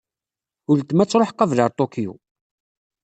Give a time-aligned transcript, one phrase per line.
[0.71, 2.13] Uletma ad truḥ qabel ɣer Tokyo.